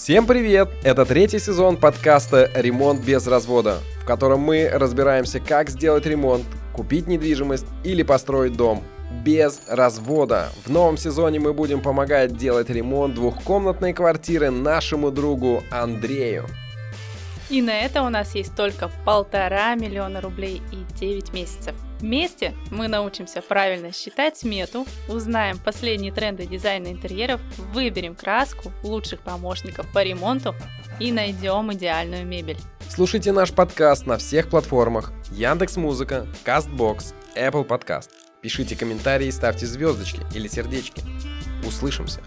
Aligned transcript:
Всем 0.00 0.28
привет! 0.28 0.68
Это 0.84 1.04
третий 1.04 1.40
сезон 1.40 1.76
подкаста 1.76 2.48
«Ремонт 2.54 3.04
без 3.04 3.26
развода», 3.26 3.78
в 4.00 4.06
котором 4.06 4.38
мы 4.38 4.70
разбираемся, 4.72 5.40
как 5.40 5.68
сделать 5.68 6.06
ремонт, 6.06 6.44
купить 6.72 7.08
недвижимость 7.08 7.66
или 7.82 8.04
построить 8.04 8.56
дом 8.56 8.84
без 9.24 9.60
развода. 9.68 10.50
В 10.64 10.70
новом 10.70 10.98
сезоне 10.98 11.40
мы 11.40 11.52
будем 11.52 11.82
помогать 11.82 12.36
делать 12.36 12.70
ремонт 12.70 13.16
двухкомнатной 13.16 13.92
квартиры 13.92 14.50
нашему 14.50 15.10
другу 15.10 15.64
Андрею. 15.72 16.46
И 17.50 17.62
на 17.62 17.80
это 17.80 18.02
у 18.02 18.10
нас 18.10 18.34
есть 18.34 18.54
только 18.54 18.90
полтора 19.04 19.74
миллиона 19.74 20.20
рублей 20.20 20.60
и 20.70 20.84
9 20.98 21.32
месяцев. 21.32 21.74
Вместе 22.00 22.54
мы 22.70 22.86
научимся 22.88 23.42
правильно 23.42 23.92
считать 23.92 24.36
смету, 24.36 24.86
узнаем 25.08 25.58
последние 25.58 26.12
тренды 26.12 26.46
дизайна 26.46 26.88
интерьеров, 26.88 27.40
выберем 27.72 28.14
краску, 28.14 28.70
лучших 28.82 29.20
помощников 29.20 29.90
по 29.92 30.02
ремонту 30.02 30.54
и 31.00 31.10
найдем 31.10 31.72
идеальную 31.72 32.26
мебель. 32.26 32.58
Слушайте 32.88 33.32
наш 33.32 33.52
подкаст 33.52 34.06
на 34.06 34.18
всех 34.18 34.48
платформах 34.48 35.12
Яндекс 35.32 35.76
Музыка, 35.76 36.26
Castbox, 36.44 37.14
Apple 37.34 37.66
Podcast. 37.66 38.10
Пишите 38.42 38.76
комментарии, 38.76 39.30
ставьте 39.30 39.66
звездочки 39.66 40.20
или 40.34 40.46
сердечки. 40.46 41.02
Услышимся! 41.66 42.20